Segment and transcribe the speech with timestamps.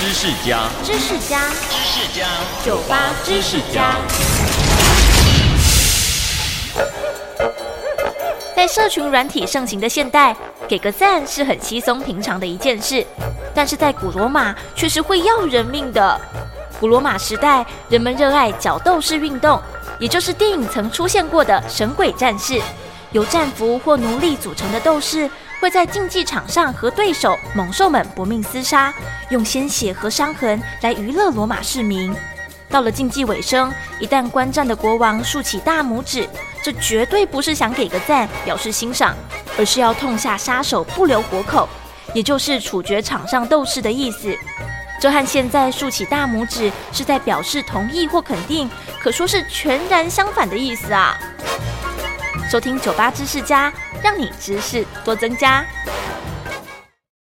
[0.00, 2.26] 知识家，知识家，知识家，
[2.64, 3.96] 酒吧知识家。
[8.56, 10.34] 在社群软体盛行的现代，
[10.66, 13.06] 给个赞是很稀松平常的一件事，
[13.54, 16.18] 但是在古罗马却是会要人命的。
[16.80, 19.60] 古罗马时代，人们热爱角斗士运动，
[19.98, 22.58] 也就是电影曾出现过的神鬼战士，
[23.12, 25.30] 由战俘或奴隶组成的斗士。
[25.60, 28.90] 会在竞技场上和对手猛兽们搏命厮杀，
[29.28, 32.16] 用鲜血和伤痕来娱乐罗马市民。
[32.70, 36.26] 到了竞技尾声，一旦观战的国王竖起大拇指，
[36.62, 39.14] 这绝对不是想给个赞表示欣赏，
[39.58, 41.68] 而是要痛下杀手不留活口，
[42.14, 44.34] 也就是处决场上斗士的意思。
[44.98, 51.18] 这和现在竖起大拇指是在表示同意或肯定，可说是全然相反的意思啊！
[52.50, 53.72] 收听酒吧知识家。
[54.02, 55.64] 让你知识多增加。